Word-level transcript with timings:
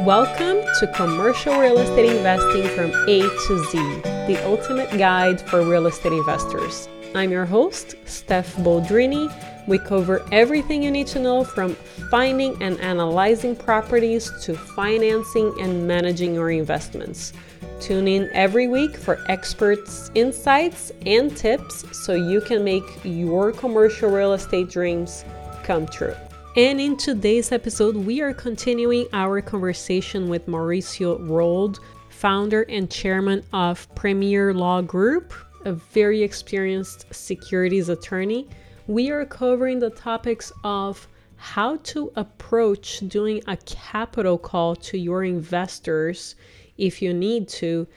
Welcome 0.00 0.60
to 0.80 0.92
Commercial 0.92 1.56
Real 1.56 1.78
Estate 1.78 2.16
Investing 2.16 2.66
from 2.76 2.90
A 3.08 3.20
to 3.20 3.64
Z, 3.70 3.78
the 4.26 4.42
ultimate 4.44 4.90
guide 4.98 5.40
for 5.40 5.62
real 5.62 5.86
estate 5.86 6.12
investors. 6.12 6.88
I'm 7.14 7.30
your 7.30 7.46
host, 7.46 7.94
Steph 8.04 8.56
Boldrini. 8.56 9.32
We 9.68 9.78
cover 9.78 10.26
everything 10.32 10.82
you 10.82 10.90
need 10.90 11.06
to 11.08 11.20
know 11.20 11.44
from 11.44 11.76
finding 12.10 12.60
and 12.60 12.78
analyzing 12.80 13.54
properties 13.54 14.32
to 14.42 14.54
financing 14.54 15.54
and 15.60 15.86
managing 15.86 16.34
your 16.34 16.50
investments. 16.50 17.32
Tune 17.78 18.08
in 18.08 18.28
every 18.32 18.66
week 18.66 18.96
for 18.96 19.24
experts' 19.30 20.10
insights 20.16 20.90
and 21.06 21.34
tips 21.36 21.84
so 21.96 22.14
you 22.14 22.40
can 22.40 22.64
make 22.64 22.84
your 23.04 23.52
commercial 23.52 24.10
real 24.10 24.32
estate 24.32 24.68
dreams 24.68 25.24
come 25.62 25.86
true. 25.86 26.16
And 26.56 26.80
in 26.80 26.96
today's 26.96 27.50
episode, 27.50 27.96
we 27.96 28.20
are 28.20 28.32
continuing 28.32 29.08
our 29.12 29.42
conversation 29.42 30.28
with 30.28 30.46
Mauricio 30.46 31.18
Rauld, 31.28 31.80
founder 32.10 32.62
and 32.68 32.88
chairman 32.88 33.42
of 33.52 33.92
Premier 33.96 34.54
Law 34.54 34.80
Group, 34.80 35.34
a 35.64 35.72
very 35.72 36.22
experienced 36.22 37.12
securities 37.12 37.88
attorney. 37.88 38.48
We 38.86 39.10
are 39.10 39.24
covering 39.24 39.80
the 39.80 39.90
topics 39.90 40.52
of 40.62 41.08
how 41.34 41.78
to 41.78 42.12
approach 42.14 43.00
doing 43.08 43.42
a 43.48 43.56
capital 43.56 44.38
call 44.38 44.76
to 44.76 44.96
your 44.96 45.24
investors 45.24 46.36
if 46.78 47.02
you 47.02 47.12
need 47.12 47.48
to, 47.48 47.88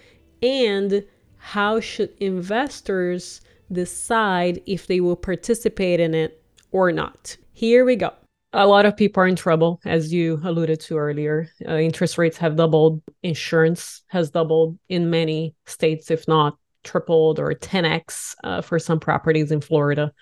and 0.41 1.05
how 1.37 1.79
should 1.79 2.11
investors 2.19 3.41
decide 3.71 4.63
if 4.65 4.87
they 4.87 4.99
will 4.99 5.15
participate 5.15 5.99
in 5.99 6.15
it 6.15 6.41
or 6.71 6.91
not. 6.91 7.37
Here 7.53 7.85
we 7.85 7.95
go 7.95 8.13
a 8.53 8.65
lot 8.65 8.85
of 8.85 8.95
people 8.95 9.21
are 9.21 9.27
in 9.27 9.35
trouble, 9.35 9.81
as 9.85 10.13
you 10.13 10.39
alluded 10.43 10.79
to 10.81 10.97
earlier. 10.97 11.49
Uh, 11.67 11.75
interest 11.75 12.17
rates 12.17 12.37
have 12.37 12.55
doubled, 12.55 13.01
insurance 13.23 14.03
has 14.07 14.29
doubled 14.29 14.77
in 14.87 15.09
many 15.09 15.53
states, 15.65 16.09
if 16.09 16.27
not 16.27 16.57
tripled 16.83 17.39
or 17.39 17.53
10x 17.53 18.35
uh, 18.43 18.61
for 18.61 18.79
some 18.79 18.99
properties 18.99 19.51
in 19.51 19.59
Florida. 19.59 20.13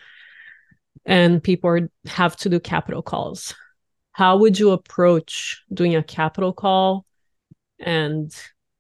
And 1.05 1.44
people 1.44 1.69
are, 1.69 1.89
have 2.08 2.35
to 2.38 2.50
do 2.50 2.59
capital 2.59 3.03
calls. 3.03 3.53
How 4.11 4.38
would 4.38 4.57
you 4.57 4.72
approach 4.72 5.61
doing 5.72 5.95
a 5.95 6.02
capital 6.02 6.52
call? 6.52 7.05
And 7.80 8.35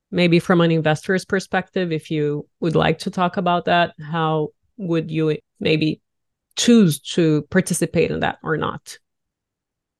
maybe 0.09 0.39
from 0.39 0.61
an 0.61 0.71
investor's 0.71 1.25
perspective, 1.25 1.91
if 1.91 2.09
you 2.09 2.47
would 2.61 2.75
like 2.75 2.99
to 2.99 3.11
talk 3.11 3.37
about 3.37 3.65
that, 3.65 3.93
how 4.01 4.49
would 4.77 5.11
you 5.11 5.37
maybe 5.59 6.01
choose 6.55 6.99
to 6.99 7.43
participate 7.51 8.11
in 8.11 8.21
that 8.21 8.39
or 8.41 8.57
not? 8.57 8.97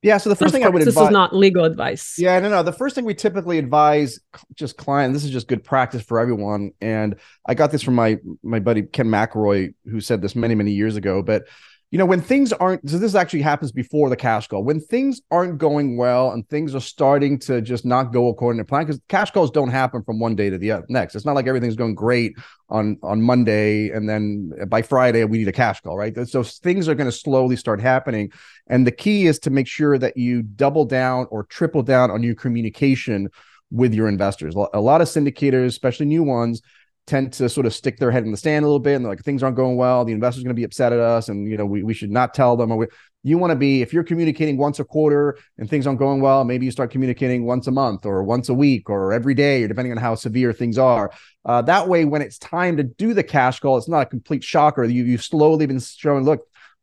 Yeah. 0.06 0.17
So 0.17 0.30
the 0.30 0.36
first 0.36 0.53
thing 0.53 0.64
I 0.64 0.70
would 0.70 0.81
this 0.81 0.89
advise, 0.89 1.08
is 1.08 1.11
not 1.11 1.36
legal 1.36 1.66
advice. 1.66 2.16
Yeah, 2.20 2.39
no, 2.39 2.48
no. 2.50 2.61
The 2.61 2.72
first 2.72 2.94
thing 2.94 3.06
we 3.06 3.16
typically 3.16 3.58
advise 3.58 4.20
just 4.53 4.78
client. 4.78 5.14
This 5.16 5.23
is 5.23 5.31
just 5.31 5.48
good 5.48 5.64
practice 5.64 6.03
for 6.03 6.20
everyone. 6.20 6.72
And 6.80 7.16
I 7.48 7.56
got 7.56 7.72
this 7.72 7.81
from 7.81 7.95
my 7.95 8.20
my 8.44 8.59
buddy 8.59 8.83
Ken 8.83 9.08
McElroy, 9.08 9.73
who 9.89 10.00
said 10.00 10.22
this 10.22 10.36
many 10.36 10.53
many 10.53 10.73
years 10.73 10.95
ago. 10.95 11.23
But 11.23 11.48
you 11.91 12.00
know, 12.00 12.05
when 12.05 12.19
things 12.19 12.52
aren't, 12.52 12.89
so 12.89 12.97
this 12.97 13.16
actually 13.16 13.44
happens 13.44 13.72
before 13.72 14.09
the 14.09 14.16
cash 14.16 14.47
call. 14.47 14.64
When 14.64 14.81
things 14.81 15.22
aren't 15.31 15.59
going 15.59 15.97
well 15.97 16.31
and 16.31 16.47
things 16.50 16.75
are 16.75 16.81
starting 16.81 17.39
to 17.39 17.61
just 17.61 17.86
not 17.86 18.11
go 18.11 18.27
according 18.27 18.58
to 18.59 18.66
plan, 18.66 18.86
because 18.86 19.00
cash 19.08 19.31
calls 19.31 19.52
don't 19.52 19.69
happen 19.69 20.03
from 20.03 20.19
one 20.19 20.36
day 20.36 20.50
to 20.50 20.58
the 20.58 20.83
next. 20.89 21.16
It's 21.16 21.25
not 21.25 21.36
like 21.36 21.47
everything's 21.47 21.75
going 21.75 21.95
great 21.95 22.33
on 22.69 22.97
on 23.03 23.22
Monday 23.22 23.89
and 23.92 24.09
then 24.09 24.52
by 24.67 24.81
Friday 24.81 25.23
we 25.23 25.38
need 25.38 25.47
a 25.47 25.53
cash 25.53 25.80
call, 25.81 25.95
right? 25.95 26.27
So 26.27 26.44
things 26.44 26.89
are 26.89 26.95
going 26.95 27.09
to 27.09 27.16
slowly 27.16 27.55
start 27.55 27.80
happening, 27.80 28.31
and 28.67 28.86
the 28.86 28.92
key 28.92 29.27
is 29.27 29.39
to 29.39 29.49
make 29.49 29.67
sure 29.67 29.97
that 29.97 30.17
you 30.17 30.42
double 30.42 30.86
down 30.86 31.27
or 31.30 31.44
triple 31.44 31.83
down 31.83 32.09
on 32.09 32.23
your 32.23 32.36
communication 32.36 33.30
with 33.72 33.94
your 33.94 34.08
investors. 34.08 34.55
A 34.73 34.80
lot 34.80 35.02
of 35.02 35.08
syndicators, 35.08 35.67
especially 35.67 36.08
new 36.08 36.23
ones, 36.23 36.61
tend 37.08 37.31
to 37.34 37.48
sort 37.48 37.66
of 37.66 37.73
stick 37.73 37.98
their 37.98 38.09
head 38.09 38.23
in 38.23 38.31
the 38.31 38.38
sand 38.38 38.64
a 38.64 38.67
little 38.67 38.80
bit 38.80 38.95
and 38.95 39.06
like 39.06 39.22
things 39.22 39.44
aren't 39.44 39.56
going 39.56 39.78
well. 39.78 40.03
The 40.05 40.11
investor's 40.11 40.43
going 40.43 40.55
to 40.55 40.60
be 40.60 40.64
upset 40.64 40.92
at 40.92 40.99
us 40.99 41.30
and 41.30 41.48
you 41.48 41.58
know 41.58 41.66
we, 41.66 41.83
we 41.83 41.93
should 41.93 42.11
not 42.11 42.33
tell 42.33 42.58
them. 42.58 42.71
Or 42.71 42.77
we, 42.77 42.88
you 43.23 43.38
want 43.38 43.52
to 43.52 43.55
be 43.55 43.82
if 43.82 43.93
you're 43.93 44.04
communicating 44.04 44.58
once 44.58 44.80
a 44.80 44.83
quarter 44.83 45.38
and 45.58 45.70
things 45.70 45.86
aren't 45.86 45.99
going 45.99 46.21
well 46.21 46.43
maybe 46.43 46.66
you 46.66 46.71
start 46.71 46.92
communicating 46.92 47.45
once 47.45 47.67
a 47.67 47.71
month 47.71 48.05
or 48.05 48.23
once 48.23 48.49
a 48.49 48.54
week 48.54 48.89
or 48.89 49.14
every 49.14 49.33
day 49.33 49.64
or 49.64 49.67
depending 49.67 49.92
on 49.92 49.98
how 49.98 50.16
severe 50.16 50.52
things 50.52 50.77
are. 50.77 51.11
Uh, 51.45 51.61
that 51.61 51.88
way 51.88 52.05
when 52.05 52.21
it's 52.21 52.39
time 52.39 52.77
to 52.77 52.83
do 52.83 53.14
the 53.14 53.23
cash 53.23 53.60
call 53.60 53.77
it's 53.77 53.89
not 53.89 54.02
a 54.02 54.05
complete 54.05 54.43
shocker. 54.43 54.83
You, 54.83 55.04
you've 55.04 55.23
slowly 55.23 55.66
been 55.66 55.80
showing 55.80 56.23
look 56.23 56.42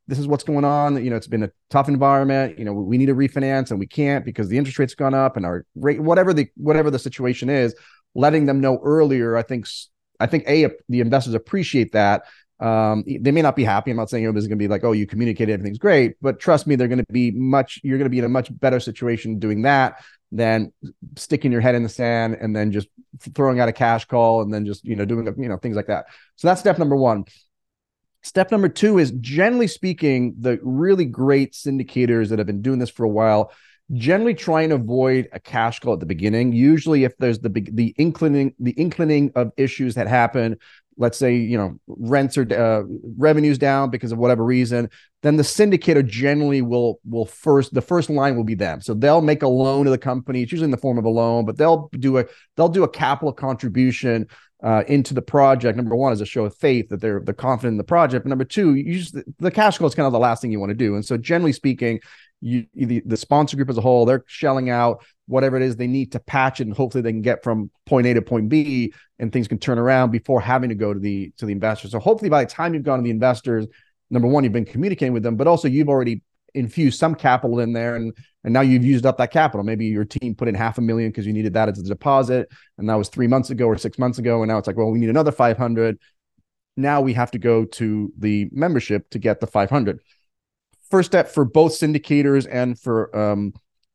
this 0.09 0.19
is 0.19 0.27
what's 0.27 0.44
going 0.44 0.65
on. 0.65 1.03
You 1.03 1.10
know 1.10 1.16
it's 1.16 1.27
been 1.27 1.44
a 1.44 1.50
tough 1.71 1.89
environment. 1.89 2.59
You 2.59 2.65
know 2.65 2.72
we 2.72 2.97
need 2.97 3.06
to 3.06 3.15
refinance 3.15 3.71
and 3.71 3.81
we 3.81 3.87
can't 3.87 4.25
because 4.25 4.49
the 4.49 4.59
interest 4.59 4.78
rate's 4.78 4.94
gone 4.94 5.15
up 5.15 5.37
and 5.37 5.44
our 5.44 5.65
rate 5.75 6.00
whatever 6.00 6.33
the 6.33 6.49
whatever 6.56 6.93
the 6.93 6.99
situation 6.99 7.50
is 7.50 7.75
letting 8.15 8.47
them 8.47 8.60
know 8.60 8.78
earlier 8.84 9.37
i 9.37 9.43
think 9.43 9.66
I 10.22 10.27
think 10.27 10.44
a 10.49 10.69
the 10.88 11.00
investors 11.00 11.34
appreciate 11.34 11.93
that. 11.93 12.25
Um, 12.60 13.03
they 13.06 13.33
may 13.33 13.43
not 13.43 13.56
be 13.56 13.65
happy. 13.65 13.91
I'm 13.91 13.97
not 13.97 14.09
saying 14.09 14.25
everybody's 14.25 14.47
going 14.47 14.59
to 14.59 14.62
be 14.62 14.69
like, 14.69 14.84
"Oh, 14.84 14.93
you 14.93 15.06
communicated, 15.06 15.53
everything's 15.53 15.78
great," 15.78 16.15
but 16.22 16.38
trust 16.38 16.66
me, 16.66 16.77
they're 16.77 16.88
going 16.88 17.05
to 17.05 17.12
be 17.12 17.33
much. 17.33 17.81
You're 17.83 17.99
going 17.99 18.06
to 18.06 18.10
be 18.10 18.21
in 18.21 18.25
a 18.25 18.28
much 18.28 18.56
better 18.60 18.78
situation 18.78 19.41
doing 19.41 19.62
that 19.62 20.03
than 20.31 20.72
sticking 21.16 21.53
your 21.53 21.60
head 21.60 21.75
in 21.75 21.83
the 21.83 21.88
sand 21.88 22.38
and 22.41 22.55
then 22.56 22.72
just 22.72 22.88
throwing 23.34 23.60
out 23.60 23.69
a 23.69 23.72
cash 23.72 24.06
call 24.06 24.43
and 24.43 24.53
then 24.55 24.65
just 24.65 24.84
you 24.84 24.97
know 24.97 25.05
doing 25.05 25.27
you 25.38 25.49
know 25.49 25.56
things 25.56 25.77
like 25.77 25.88
that. 25.88 26.06
So 26.37 26.49
that's 26.49 26.60
step 26.60 26.78
number 26.78 26.97
one. 26.97 27.25
Step 28.22 28.53
number 28.53 28.69
two 28.69 28.99
is 28.99 29.10
generally 29.21 29.66
speaking, 29.66 30.37
the 30.39 30.60
really 30.62 31.04
great 31.04 31.54
syndicators 31.54 32.28
that 32.28 32.39
have 32.39 32.47
been 32.47 32.62
doing 32.62 32.78
this 32.78 32.91
for 32.91 33.03
a 33.03 33.09
while 33.09 33.53
generally 33.94 34.34
try 34.34 34.62
and 34.62 34.72
avoid 34.72 35.28
a 35.32 35.41
cash 35.41 35.80
call 35.80 35.94
at 35.94 36.00
the 36.00 36.06
beginning. 36.06 36.53
Usually, 36.53 37.04
if 37.04 37.16
there's 37.19 37.38
the 37.38 37.48
the 37.48 37.94
inclining 37.98 38.54
the 38.58 38.78
inclining 38.78 39.32
of 39.34 39.53
issues 39.56 39.94
that 39.94 40.08
happen, 40.08 40.56
let's 40.97 41.19
say 41.19 41.34
you 41.36 41.58
know 41.58 41.78
rents 41.86 42.38
are 42.38 42.47
uh, 42.53 42.82
revenues 43.16 43.58
down 43.58 43.91
because 43.91 44.12
of 44.12 44.19
whatever 44.19 44.44
reason, 44.44 44.88
then 45.22 45.36
the 45.36 45.42
syndicator 45.42 46.06
generally 46.06 46.62
will 46.62 47.00
will 47.04 47.26
first 47.26 47.75
the 47.75 47.82
first 47.82 48.10
line 48.10 48.36
will 48.36 48.44
be 48.44 48.54
them. 48.54 48.80
So 48.80 48.94
they'll 48.94 49.22
make 49.22 49.42
a 49.42 49.48
loan 49.48 49.84
to 49.84 49.91
the 49.91 49.98
company. 49.98 50.42
It's 50.42 50.53
usually 50.53 50.66
in 50.66 50.70
the 50.70 50.76
form 50.76 50.98
of 50.98 51.04
a 51.04 51.10
loan, 51.10 51.44
but 51.44 51.56
they'll 51.56 51.88
do 51.98 52.19
a 52.19 52.24
they'll 52.56 52.69
do 52.69 52.84
a 52.84 52.88
capital 52.88 53.32
contribution 53.32 54.28
uh, 54.62 54.84
into 54.86 55.12
the 55.12 55.22
project. 55.22 55.76
Number 55.76 55.97
one 55.97 56.12
is 56.12 56.20
a 56.20 56.26
show 56.26 56.44
of 56.44 56.54
faith 56.56 56.88
that 56.91 57.00
they're 57.00 57.20
they're 57.20 57.34
confident 57.34 57.72
in 57.72 57.78
the 57.78 57.84
project. 57.84 58.24
But 58.24 58.30
number 58.30 58.44
two, 58.44 58.74
you 58.74 58.98
just 58.98 59.16
the 59.38 59.50
cash 59.50 59.78
flow 59.78 59.88
is 59.88 59.94
kind 59.94 60.06
of 60.06 60.12
the 60.12 60.19
last 60.19 60.41
thing 60.41 60.53
you 60.53 60.60
want 60.60 60.70
to 60.70 60.74
do. 60.74 60.94
And 60.94 61.04
so 61.04 61.16
generally 61.16 61.53
speaking, 61.53 62.00
you 62.42 62.66
the, 62.75 63.00
the 63.06 63.16
sponsor 63.16 63.56
group 63.56 63.70
as 63.70 63.78
a 63.78 63.80
whole 63.80 64.04
they're 64.04 64.25
shelling 64.26 64.69
out 64.69 65.04
whatever 65.26 65.56
it 65.56 65.62
is 65.62 65.76
they 65.76 65.86
need 65.86 66.10
to 66.12 66.19
patch 66.19 66.60
and 66.60 66.75
hopefully 66.75 67.00
they 67.00 67.12
can 67.12 67.22
get 67.22 67.42
from 67.42 67.70
point 67.86 68.06
a 68.06 68.12
to 68.12 68.20
point 68.20 68.48
b 68.48 68.92
and 69.20 69.32
things 69.32 69.47
can 69.47 69.58
turn 69.58 69.78
around 69.78 70.10
before 70.10 70.41
having 70.41 70.69
to 70.69 70.75
go 70.75 70.92
to 70.92 70.98
the 70.98 71.32
to 71.38 71.47
the 71.47 71.53
investors. 71.53 71.92
So 71.92 72.00
hopefully 72.00 72.28
by 72.28 72.44
the 72.44 72.50
time 72.50 72.75
you've 72.75 72.82
gone 72.82 72.98
to 72.98 73.04
the 73.04 73.10
investors 73.10 73.66
number 74.10 74.28
one 74.28 74.42
you've 74.42 74.53
been 74.53 74.64
communicating 74.64 75.12
with 75.12 75.22
them 75.22 75.36
but 75.36 75.47
also 75.47 75.69
you've 75.69 75.88
already 75.88 76.22
infused 76.54 76.98
some 76.98 77.14
capital 77.14 77.60
in 77.60 77.72
there 77.72 77.94
and 77.94 78.12
and 78.44 78.53
now 78.53 78.60
you've 78.60 78.84
used 78.84 79.06
up 79.06 79.19
that 79.19 79.30
capital. 79.30 79.62
Maybe 79.62 79.86
your 79.86 80.04
team 80.04 80.34
put 80.34 80.48
in 80.48 80.56
half 80.56 80.76
a 80.76 80.80
million 80.80 81.10
because 81.10 81.26
you 81.26 81.32
needed 81.32 81.54
that 81.54 81.69
as 81.69 81.78
a 81.78 81.84
deposit 81.84 82.50
and 82.76 82.88
that 82.91 82.97
was 82.97 83.09
three 83.09 83.28
months 83.28 83.50
ago 83.50 83.66
or 83.66 83.78
six 83.78 83.98
months 84.00 84.19
ago 84.19 84.42
and 84.42 84.50
now 84.50 84.59
it's 84.59 84.66
like 84.66 84.76
well 84.76 84.91
we 84.91 84.98
need 84.98 85.10
another 85.10 85.32
500 85.32 85.97
now 86.76 87.00
we 87.00 87.12
have 87.12 87.30
to 87.30 87.38
go 87.38 87.64
to 87.66 88.12
the 88.19 88.48
membership 88.50 89.09
to 89.10 89.20
get 89.20 89.38
the 89.38 89.47
500 89.47 90.00
first 90.92 91.10
step 91.10 91.30
for 91.30 91.47
both 91.47 91.72
syndicators 91.72 92.47
and 92.50 92.78
for 92.78 93.16
um, 93.19 93.54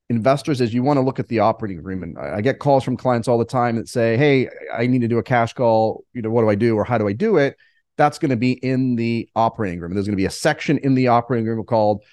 investors 0.10 0.60
is 0.62 0.74
you 0.74 0.82
want 0.82 0.98
to 0.98 1.02
look 1.02 1.20
at 1.20 1.28
the 1.28 1.38
operating 1.38 1.78
agreement. 1.78 2.18
I, 2.18 2.38
I, 2.38 2.42
get 2.42 2.58
calls 2.58 2.84
from 2.84 2.98
clients 2.98 3.28
all 3.28 3.38
the 3.38 3.46
time 3.46 3.76
that 3.76 3.88
say, 3.88 4.18
"Hey, 4.18 4.50
I 4.74 4.88
need 4.88 5.02
to 5.02 5.08
do 5.08 5.20
a 5.20 5.24
cash 5.24 5.54
call. 5.54 6.04
You 6.14 6.24
know, 6.24 6.32
what 6.32 6.42
do 6.42 6.50
I 6.50 6.56
do, 6.56 6.76
or 6.76 6.84
how 6.84 6.98
do 6.98 7.08
I 7.08 7.14
do 7.14 7.38
it?" 7.38 7.56
That's 7.98 8.18
going 8.18 8.32
to 8.32 8.36
be 8.36 8.54
in 8.54 8.96
the 8.96 9.30
operating 9.36 9.78
agreement. 9.78 9.96
There's 9.96 10.08
going 10.08 10.18
to 10.18 10.24
be 10.24 10.26
a 10.26 10.32
section 10.32 10.80
in 10.80 10.96
the 10.96 11.10
operating 11.10 11.46
agreement 11.46 11.68
called 11.68 12.04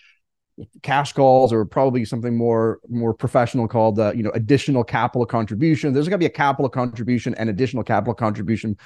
cash 0.83 1.15
calls, 1.15 1.51
or 1.51 1.65
probably 1.65 2.05
something 2.05 2.37
more 2.37 2.79
more 2.91 3.15
professional 3.15 3.67
called 3.67 3.99
uh, 3.99 4.13
you 4.15 4.23
know 4.23 4.33
additional 4.35 4.85
capital 4.85 5.25
contribution. 5.25 5.95
There's 5.95 6.09
going 6.09 6.21
to 6.21 6.25
be 6.25 6.27
a 6.27 6.37
capital 6.45 6.69
contribution 6.69 7.35
and 7.37 7.49
additional 7.49 7.85
capital 7.85 8.13
contribution 8.13 8.77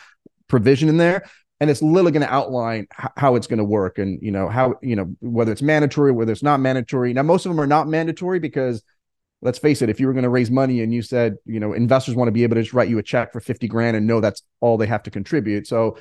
provision 0.46 0.88
in 0.88 0.96
there 0.96 1.24
and 1.60 1.70
it's 1.70 1.82
literally 1.82 2.12
going 2.12 2.26
to 2.26 2.32
outline 2.32 2.86
how 3.16 3.34
it's 3.34 3.46
going 3.46 3.58
to 3.58 3.64
work 3.64 3.98
and 3.98 4.20
you 4.22 4.30
know 4.30 4.48
how 4.48 4.74
you 4.80 4.94
know 4.94 5.14
whether 5.20 5.50
it's 5.50 5.62
mandatory 5.62 6.12
whether 6.12 6.32
it's 6.32 6.42
not 6.42 6.60
mandatory. 6.60 7.12
Now 7.12 7.22
most 7.22 7.46
of 7.46 7.50
them 7.50 7.60
are 7.60 7.66
not 7.66 7.88
mandatory 7.88 8.38
because 8.38 8.82
let's 9.42 9.58
face 9.58 9.82
it 9.82 9.88
if 9.88 10.00
you 10.00 10.06
were 10.06 10.12
going 10.12 10.24
to 10.24 10.28
raise 10.28 10.50
money 10.50 10.82
and 10.82 10.92
you 10.92 11.02
said 11.02 11.36
you 11.44 11.60
know 11.60 11.72
investors 11.72 12.14
want 12.14 12.28
to 12.28 12.32
be 12.32 12.42
able 12.42 12.56
to 12.56 12.62
just 12.62 12.74
write 12.74 12.88
you 12.88 12.98
a 12.98 13.02
check 13.02 13.32
for 13.32 13.40
50 13.40 13.66
grand 13.68 13.96
and 13.96 14.06
know 14.06 14.20
that's 14.20 14.42
all 14.60 14.76
they 14.76 14.86
have 14.86 15.02
to 15.04 15.10
contribute. 15.10 15.66
So 15.66 15.98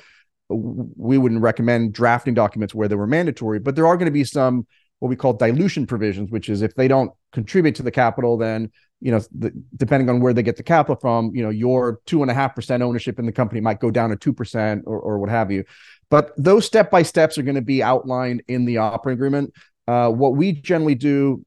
we 0.48 1.18
wouldn't 1.18 1.42
recommend 1.42 1.92
drafting 1.92 2.34
documents 2.34 2.74
where 2.74 2.88
they 2.88 2.94
were 2.94 3.06
mandatory 3.06 3.58
but 3.58 3.76
there 3.76 3.86
are 3.86 3.96
going 3.96 4.06
to 4.06 4.12
be 4.12 4.24
some 4.24 4.66
what 5.00 5.08
we 5.08 5.16
call 5.16 5.34
dilution 5.34 5.86
provisions 5.86 6.30
which 6.30 6.48
is 6.48 6.62
if 6.62 6.74
they 6.74 6.88
don't 6.88 7.10
contribute 7.32 7.74
to 7.74 7.82
the 7.82 7.90
capital 7.90 8.38
then 8.38 8.70
you 9.00 9.12
know, 9.12 9.20
the, 9.36 9.52
depending 9.76 10.08
on 10.08 10.20
where 10.20 10.32
they 10.32 10.42
get 10.42 10.56
the 10.56 10.62
capital 10.62 10.96
from, 10.96 11.34
you 11.34 11.42
know, 11.42 11.50
your 11.50 12.00
two 12.06 12.22
and 12.22 12.30
a 12.30 12.34
half 12.34 12.54
percent 12.54 12.82
ownership 12.82 13.18
in 13.18 13.26
the 13.26 13.32
company 13.32 13.60
might 13.60 13.80
go 13.80 13.90
down 13.90 14.10
to 14.10 14.16
two 14.16 14.32
percent 14.32 14.84
or, 14.86 14.98
or 14.98 15.18
what 15.18 15.30
have 15.30 15.50
you. 15.50 15.64
But 16.10 16.32
those 16.36 16.64
step 16.64 16.90
by 16.90 17.02
steps 17.02 17.38
are 17.38 17.42
going 17.42 17.54
to 17.54 17.62
be 17.62 17.82
outlined 17.82 18.42
in 18.48 18.64
the 18.64 18.78
operating 18.78 19.18
agreement. 19.18 19.52
Uh, 19.86 20.10
what 20.10 20.36
we 20.36 20.52
generally 20.52 20.94
do 20.94 21.44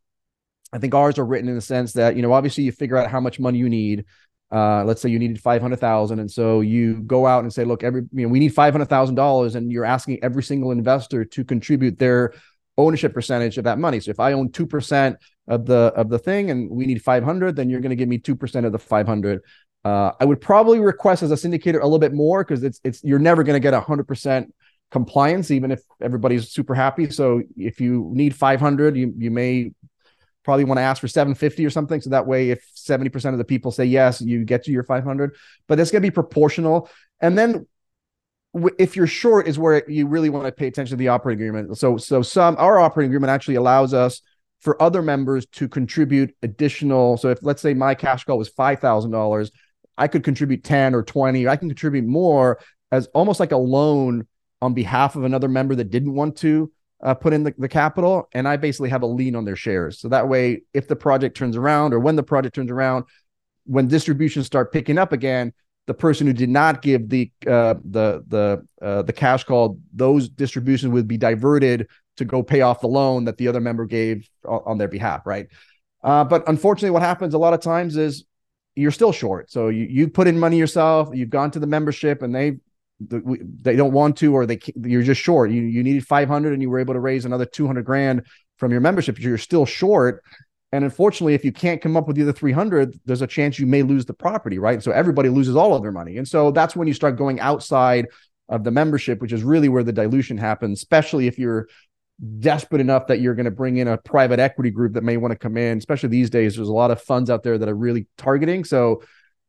I 0.74 0.78
think 0.78 0.94
ours 0.94 1.20
are 1.20 1.26
written 1.26 1.50
in 1.50 1.56
the 1.56 1.62
sense 1.62 1.94
that, 1.94 2.16
you 2.16 2.22
know, 2.22 2.34
obviously 2.34 2.64
you 2.64 2.72
figure 2.72 2.98
out 2.98 3.10
how 3.10 3.20
much 3.20 3.40
money 3.40 3.58
you 3.58 3.70
need. 3.70 4.06
Uh, 4.52 4.84
let's 4.84 5.02
say 5.02 5.10
you 5.10 5.20
needed 5.20 5.40
500,000. 5.40 6.20
And 6.20 6.30
so 6.30 6.60
you 6.62 7.02
go 7.02 7.26
out 7.26 7.44
and 7.44 7.54
say, 7.54 7.64
look, 7.64 7.84
every, 7.84 8.04
you 8.12 8.24
know, 8.24 8.30
we 8.30 8.40
need 8.40 8.54
$500,000 8.54 9.56
and 9.56 9.72
you're 9.72 9.86
asking 9.86 10.20
every 10.24 10.44
single 10.44 10.72
investor 10.72 11.24
to 11.24 11.46
contribute 11.46 12.00
their 12.00 12.34
ownership 12.82 13.14
percentage 13.14 13.58
of 13.58 13.64
that 13.66 13.80
money. 13.80 14.00
So 14.00 14.12
if 14.12 14.20
I 14.20 14.34
own 14.34 14.50
2% 14.50 15.16
of 15.48 15.66
the, 15.66 15.94
of 15.96 16.10
the 16.10 16.20
thing 16.20 16.52
and 16.52 16.70
we 16.70 16.86
need 16.86 17.02
500, 17.02 17.56
then 17.56 17.70
you're 17.70 17.82
going 17.82 17.92
to 17.92 17.96
give 17.96 18.10
me 18.10 18.20
2% 18.20 18.66
of 18.66 18.72
the 18.72 18.80
500. 18.80 19.42
Uh, 19.84 20.12
I 20.20 20.26
would 20.26 20.42
probably 20.42 20.80
request 20.80 21.24
as 21.24 21.32
a 21.32 21.36
syndicator 21.36 21.80
a 21.80 21.84
little 21.84 22.00
bit 22.00 22.14
more 22.14 22.44
because 22.44 22.64
it's, 22.64 22.80
it's, 22.84 23.04
you're 23.04 23.20
never 23.20 23.44
going 23.44 23.56
to 23.56 23.60
get 23.60 23.74
100% 23.74 24.48
compliance, 24.92 25.52
even 25.52 25.72
if 25.72 25.82
everybody's 26.02 26.52
super 26.52 26.76
happy. 26.76 27.10
So 27.10 27.42
if 27.58 27.80
you 27.80 28.10
need 28.14 28.36
500, 28.36 28.96
you, 28.96 29.14
you 29.18 29.32
may 29.32 29.72
probably 30.44 30.66
want 30.66 30.78
to 30.78 30.84
ask 30.84 31.02
for 31.02 31.08
750 31.08 31.66
or 31.66 31.70
something. 31.70 32.02
So 32.02 32.12
that 32.12 32.28
way, 32.28 32.50
if 32.50 32.64
70% 32.76 33.32
of 33.32 33.38
the 33.38 33.44
people 33.44 33.72
say 33.72 33.86
yes, 33.86 34.22
you 34.22 34.44
get 34.44 34.64
to 34.66 34.72
your 34.72 34.84
500, 34.84 35.36
but 35.68 35.80
it's 35.80 35.92
going 35.92 36.02
to 36.02 36.08
be 36.08 36.14
proportional. 36.14 36.90
And 37.20 37.38
then 37.38 37.68
if 38.78 38.96
you're 38.96 39.08
short 39.08 39.48
is 39.48 39.58
where 39.58 39.90
you 39.90 40.08
really 40.08 40.30
want 40.30 40.46
to 40.46 40.52
pay 40.52 40.68
attention 40.68 40.98
to 40.98 41.00
the 41.00 41.08
operating 41.08 41.46
agreement. 41.46 41.78
So, 41.78 41.98
so 41.98 42.22
some, 42.22 42.56
our 42.58 42.80
operating 42.80 43.12
agreement 43.12 43.32
actually 43.32 43.56
allows 43.56 43.94
us 43.94 44.22
for 44.60 44.82
other 44.82 45.02
members 45.02 45.46
to 45.48 45.68
contribute 45.68 46.36
additional. 46.44 47.18
So 47.18 47.30
if 47.30 47.40
let's 47.42 47.62
say 47.62 47.74
my 47.74 47.96
cash 47.96 48.24
call 48.26 48.38
was 48.38 48.52
$5,000, 48.52 49.52
I 49.98 50.08
could 50.08 50.24
contribute 50.24 50.64
10 50.64 50.94
or 50.94 51.04
20, 51.04 51.48
I 51.48 51.56
can 51.56 51.70
contribute 51.70 52.06
more 52.06 52.60
as 52.92 53.08
almost 53.08 53.40
like 53.40 53.52
a 53.52 53.58
loan 53.58 54.28
on 54.62 54.74
behalf 54.74 55.16
of 55.16 55.24
another 55.24 55.48
member 55.48 55.76
that 55.76 55.90
didn't 55.90 56.14
want 56.14 56.38
to 56.38 56.72
uh, 57.02 57.16
put 57.16 57.34
in 57.34 57.44
the, 57.44 57.54
the 57.58 57.70
capital 57.70 58.30
and 58.34 58.48
I 58.48 58.58
basically 58.58 58.90
have 58.90 59.02
a 59.02 59.08
lien 59.08 59.36
on 59.36 59.46
their 59.46 59.56
shares. 59.56 60.00
So 60.00 60.10
that 60.10 60.28
way, 60.28 60.62
if 60.74 60.88
the 60.88 60.96
project 60.96 61.36
turns 61.36 61.58
around 61.58 61.94
or 61.94 62.00
when 62.00 62.16
the 62.16 62.24
project 62.24 62.54
turns 62.54 62.70
around, 62.70 63.06
when 63.66 63.88
distributions 63.88 64.46
start 64.46 64.72
picking 64.72 64.98
up 64.98 65.14
again, 65.14 65.54
the 65.88 65.94
person 65.94 66.28
who 66.28 66.34
did 66.34 66.50
not 66.50 66.82
give 66.82 67.10
the 67.10 67.32
uh, 67.48 67.76
the 67.84 68.24
the 68.28 68.66
uh, 68.82 69.02
the 69.02 69.14
cash 69.14 69.44
call, 69.44 69.80
those 69.94 70.30
distributions 70.30 70.92
would 70.92 71.08
be 71.08 71.18
diverted 71.18 71.88
to 72.18 72.26
go 72.26 72.44
pay 72.44 72.62
off 72.62 72.82
the 72.82 72.88
loan 72.88 73.26
that 73.26 73.38
the 73.38 73.48
other 73.48 73.60
member 73.60 73.86
gave 73.86 74.28
on, 74.46 74.62
on 74.66 74.78
their 74.78 74.88
behalf, 74.88 75.26
right? 75.26 75.48
Uh, 76.04 76.24
but 76.24 76.48
unfortunately, 76.48 76.92
what 76.92 77.02
happens 77.02 77.34
a 77.34 77.38
lot 77.38 77.54
of 77.54 77.62
times 77.62 77.98
is 77.98 78.26
you're 78.76 78.92
still 78.92 79.12
short. 79.12 79.52
So 79.52 79.70
you 79.70 79.86
you 79.86 80.08
put 80.08 80.28
in 80.28 80.40
money 80.40 80.58
yourself, 80.58 81.10
you've 81.14 81.30
gone 81.30 81.52
to 81.52 81.60
the 81.60 81.68
membership, 81.68 82.22
and 82.22 82.34
they 82.34 82.58
they 83.10 83.76
don't 83.76 83.94
want 83.94 84.18
to 84.18 84.34
or 84.34 84.46
they 84.46 84.60
you're 84.76 85.02
just 85.02 85.20
short 85.20 85.50
you 85.50 85.64
you 85.64 85.82
needed 85.82 86.06
500 86.06 86.54
and 86.54 86.62
you 86.62 86.70
were 86.70 86.80
able 86.80 86.94
to 86.94 87.00
raise 87.00 87.26
another 87.26 87.46
200 87.46 87.84
grand 87.84 88.24
from 88.58 88.72
your 88.72 88.82
membership 88.82 89.20
you're 89.20 89.40
still 89.40 89.66
short 89.66 90.24
and 90.72 90.84
unfortunately 90.84 91.34
if 91.34 91.44
you 91.44 91.52
can't 91.52 91.82
come 91.82 91.98
up 91.98 92.08
with 92.08 92.16
the 92.16 92.24
other 92.24 92.34
300 92.34 93.00
there's 93.06 93.22
a 93.22 93.28
chance 93.28 93.60
you 93.60 93.66
may 93.66 93.84
lose 93.84 94.06
the 94.06 94.14
property 94.14 94.60
right 94.60 94.82
so 94.84 94.92
everybody 94.92 95.30
loses 95.30 95.56
all 95.56 95.76
of 95.76 95.82
their 95.82 95.92
money 95.92 96.18
and 96.18 96.28
so 96.28 96.52
that's 96.52 96.76
when 96.76 96.88
you 96.88 96.94
start 96.94 97.18
going 97.18 97.40
outside 97.40 98.08
of 98.50 98.64
the 98.64 98.72
membership 98.72 99.22
which 99.22 99.34
is 99.34 99.44
really 99.44 99.70
where 99.70 99.84
the 99.84 99.94
dilution 99.94 100.38
happens 100.38 100.80
especially 100.80 101.28
if 101.28 101.38
you're 101.38 101.68
desperate 102.40 102.82
enough 102.82 103.08
that 103.08 103.20
you're 103.20 103.34
going 103.34 103.46
to 103.46 103.52
bring 103.52 103.78
in 103.78 103.88
a 103.88 103.98
private 103.98 104.40
equity 104.40 104.70
group 104.70 104.94
that 104.94 105.04
may 105.04 105.18
want 105.18 105.32
to 105.32 105.38
come 105.38 105.58
in 105.58 105.78
especially 105.78 106.10
these 106.10 106.30
days 106.30 106.56
there's 106.56 106.68
a 106.68 106.74
lot 106.74 106.92
of 106.92 107.02
funds 107.02 107.30
out 107.30 107.44
there 107.44 107.58
that 107.58 107.70
are 107.70 107.76
really 107.76 108.08
targeting 108.18 108.64
so 108.64 109.02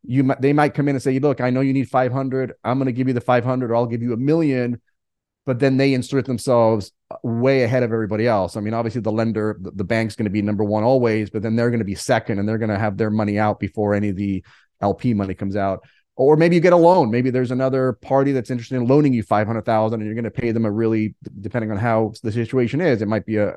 you 0.05 0.35
they 0.41 0.53
might 0.53 0.75
come 0.75 0.89
in 0.89 0.97
and 0.97 1.03
say, 1.03 1.19
look, 1.19 1.41
I 1.41 1.51
know 1.51 1.61
you 1.61 1.73
need 1.73 1.89
500. 1.89 2.55
I'm 2.65 2.79
going 2.79 2.87
to 2.87 2.93
give 2.93 3.09
you 3.09 3.15
the 3.15 3.21
500 3.21 3.71
or 3.71 3.77
I'll 3.77 3.87
give 3.87 4.03
you 4.03 4.13
a 4.13 4.17
million. 4.17 4.81
But 5.45 5.59
then 5.59 5.77
they 5.77 5.95
insert 5.95 6.25
themselves 6.27 6.93
uh, 7.11 7.17
way 7.23 7.65
ahead 7.65 7.83
of 7.83 7.93
everybody 7.93 8.29
else. 8.29 8.57
I 8.57 8.61
mean, 8.61 8.75
obviously 8.75 9.01
the 9.01 9.11
lender, 9.11 9.59
the, 9.61 9.73
the 9.73 9.85
bank's 9.85 10.15
going 10.15 10.25
to 10.25 10.31
be 10.31 10.43
number 10.43 10.63
one 10.63 10.85
always, 10.85 11.31
but 11.31 11.43
then 11.43 11.57
they're 11.57 11.71
going 11.71 11.81
to 11.81 11.85
be 11.85 11.97
second 11.97 12.39
and 12.39 12.49
they're 12.49 12.59
going 12.59 12.71
to 12.71 12.79
have 12.79 12.97
their 12.97 13.11
money 13.11 13.39
out 13.39 13.59
before 13.59 13.95
any 13.95 14.11
of 14.11 14.17
the 14.17 14.45
LP 14.81 15.15
money 15.15 15.35
comes 15.35 15.57
out. 15.57 15.85
Or 16.15 16.37
maybe 16.37 16.55
you 16.55 16.61
get 16.61 16.75
a 16.75 16.77
loan. 16.77 17.11
Maybe 17.11 17.31
there's 17.31 17.51
another 17.51 17.95
party 17.95 18.33
that's 18.33 18.51
interested 18.51 18.77
in 18.77 18.87
loaning 18.87 19.15
you 19.15 19.23
500,000 19.23 19.95
and 19.95 20.07
you're 20.07 20.15
going 20.15 20.25
to 20.25 20.31
pay 20.31 20.53
them 20.53 20.65
a 20.65 20.71
really, 20.71 21.15
depending 21.41 21.71
on 21.71 21.79
how 21.79 22.13
the 22.23 22.31
situation 22.31 22.81
is, 22.81 23.01
it 23.01 23.09
might 23.09 23.25
be 23.25 23.39
a, 23.39 23.55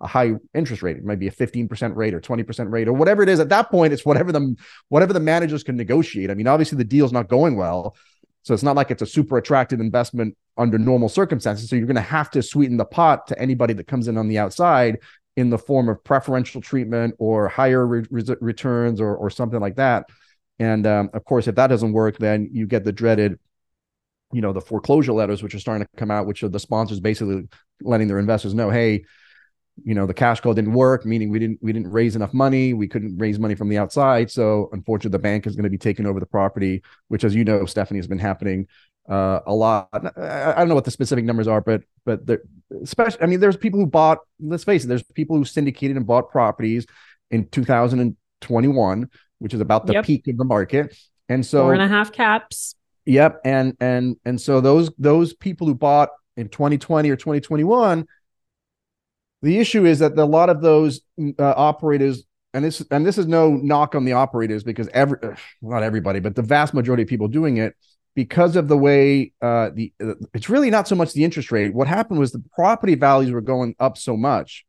a 0.00 0.06
high 0.06 0.34
interest 0.54 0.82
rate. 0.82 0.96
It 0.96 1.04
might 1.04 1.18
be 1.18 1.28
a 1.28 1.32
15% 1.32 1.96
rate 1.96 2.14
or 2.14 2.20
20% 2.20 2.70
rate 2.70 2.88
or 2.88 2.92
whatever 2.92 3.22
it 3.22 3.28
is. 3.28 3.40
At 3.40 3.48
that 3.48 3.70
point, 3.70 3.92
it's 3.92 4.04
whatever 4.04 4.30
the 4.30 4.54
whatever 4.88 5.12
the 5.12 5.20
managers 5.20 5.62
can 5.62 5.76
negotiate. 5.76 6.30
I 6.30 6.34
mean, 6.34 6.46
obviously 6.46 6.76
the 6.76 6.84
deal's 6.84 7.12
not 7.12 7.28
going 7.28 7.56
well. 7.56 7.96
So 8.46 8.54
it's 8.54 8.62
not 8.62 8.76
like 8.76 8.92
it's 8.92 9.02
a 9.02 9.06
super 9.06 9.38
attractive 9.38 9.80
investment 9.80 10.36
under 10.56 10.78
normal 10.78 11.08
circumstances. 11.08 11.68
So 11.68 11.74
you're 11.74 11.86
going 11.86 11.96
to 11.96 12.00
have 12.00 12.30
to 12.30 12.44
sweeten 12.44 12.76
the 12.76 12.84
pot 12.84 13.26
to 13.26 13.38
anybody 13.40 13.74
that 13.74 13.88
comes 13.88 14.06
in 14.06 14.16
on 14.16 14.28
the 14.28 14.38
outside 14.38 14.98
in 15.36 15.50
the 15.50 15.58
form 15.58 15.88
of 15.88 16.04
preferential 16.04 16.60
treatment 16.60 17.16
or 17.18 17.48
higher 17.48 17.84
re- 17.84 18.06
re- 18.08 18.36
returns 18.40 19.00
or, 19.00 19.16
or 19.16 19.30
something 19.30 19.58
like 19.58 19.74
that. 19.74 20.06
And 20.60 20.86
um, 20.86 21.10
of 21.12 21.24
course, 21.24 21.48
if 21.48 21.56
that 21.56 21.66
doesn't 21.66 21.92
work, 21.92 22.18
then 22.18 22.48
you 22.52 22.68
get 22.68 22.84
the 22.84 22.92
dreaded, 22.92 23.36
you 24.32 24.42
know, 24.42 24.52
the 24.52 24.60
foreclosure 24.60 25.12
letters, 25.12 25.42
which 25.42 25.56
are 25.56 25.58
starting 25.58 25.84
to 25.84 25.98
come 25.98 26.12
out, 26.12 26.28
which 26.28 26.44
are 26.44 26.48
the 26.48 26.60
sponsors 26.60 27.00
basically 27.00 27.48
letting 27.82 28.06
their 28.06 28.20
investors 28.20 28.54
know, 28.54 28.70
hey, 28.70 29.06
you 29.84 29.94
know 29.94 30.06
the 30.06 30.14
cash 30.14 30.40
call 30.40 30.54
didn't 30.54 30.72
work 30.72 31.04
meaning 31.04 31.30
we 31.30 31.38
didn't 31.38 31.58
we 31.62 31.72
didn't 31.72 31.90
raise 31.90 32.16
enough 32.16 32.32
money 32.32 32.72
we 32.72 32.88
couldn't 32.88 33.16
raise 33.18 33.38
money 33.38 33.54
from 33.54 33.68
the 33.68 33.78
outside. 33.78 34.30
So 34.30 34.68
unfortunately 34.72 35.16
the 35.16 35.22
bank 35.22 35.46
is 35.46 35.54
going 35.54 35.64
to 35.64 35.70
be 35.70 35.78
taking 35.78 36.06
over 36.06 36.20
the 36.20 36.26
property 36.26 36.82
which 37.08 37.24
as 37.24 37.34
you 37.34 37.44
know 37.44 37.66
stephanie 37.66 37.98
has 37.98 38.06
been 38.06 38.18
happening 38.18 38.66
uh, 39.08 39.38
a 39.46 39.54
lot. 39.54 39.88
I, 40.16 40.52
I 40.52 40.54
don't 40.56 40.68
know 40.68 40.74
what 40.74 40.84
the 40.84 40.90
specific 40.90 41.24
numbers 41.24 41.48
are 41.48 41.60
but 41.60 41.82
but 42.04 42.26
there 42.26 42.40
especially 42.82 43.22
i 43.22 43.26
mean 43.26 43.38
there's 43.38 43.56
people 43.56 43.78
who 43.78 43.86
bought 43.86 44.18
let's 44.40 44.64
face 44.64 44.84
it 44.84 44.88
there's 44.88 45.04
people 45.04 45.36
who 45.36 45.44
syndicated 45.44 45.96
and 45.96 46.06
bought 46.06 46.30
properties 46.30 46.86
in 47.30 47.48
2021 47.48 49.08
which 49.38 49.54
is 49.54 49.60
about 49.60 49.86
the 49.86 49.94
yep. 49.94 50.04
peak 50.04 50.26
of 50.28 50.36
the 50.36 50.44
market. 50.44 50.96
And 51.28 51.44
so 51.44 51.62
four 51.62 51.72
and 51.72 51.82
a 51.82 51.88
half 51.88 52.12
caps. 52.12 52.74
Yep. 53.04 53.40
And 53.44 53.76
and 53.80 54.16
and 54.24 54.40
so 54.40 54.60
those 54.60 54.90
those 54.98 55.34
people 55.34 55.66
who 55.66 55.74
bought 55.74 56.10
in 56.36 56.48
2020 56.48 57.10
or 57.10 57.16
2021 57.16 58.06
the 59.42 59.58
issue 59.58 59.84
is 59.84 59.98
that 60.00 60.16
a 60.18 60.24
lot 60.24 60.50
of 60.50 60.60
those 60.60 61.00
uh, 61.20 61.54
operators, 61.56 62.24
and 62.54 62.64
this 62.64 62.84
and 62.90 63.06
this 63.06 63.18
is 63.18 63.26
no 63.26 63.50
knock 63.50 63.94
on 63.94 64.04
the 64.04 64.12
operators 64.12 64.64
because 64.64 64.88
every 64.88 65.18
not 65.62 65.82
everybody, 65.82 66.20
but 66.20 66.34
the 66.34 66.42
vast 66.42 66.74
majority 66.74 67.02
of 67.02 67.08
people 67.08 67.28
doing 67.28 67.58
it 67.58 67.74
because 68.14 68.56
of 68.56 68.66
the 68.66 68.76
way 68.76 69.32
uh, 69.42 69.70
the 69.74 69.92
uh, 70.02 70.14
it's 70.32 70.48
really 70.48 70.70
not 70.70 70.88
so 70.88 70.94
much 70.94 71.12
the 71.12 71.22
interest 71.22 71.52
rate. 71.52 71.74
What 71.74 71.86
happened 71.86 72.18
was 72.18 72.32
the 72.32 72.42
property 72.54 72.94
values 72.94 73.30
were 73.30 73.42
going 73.42 73.76
up 73.78 73.98
so 73.98 74.16
much, 74.16 74.64